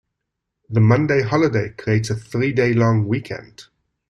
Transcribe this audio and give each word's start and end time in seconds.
The 0.67 0.79
Monday 0.79 1.21
holiday 1.21 1.75
creates 1.77 2.09
a 2.09 2.15
three-day 2.15 2.73
long 2.73 3.07
weekend. 3.07 3.65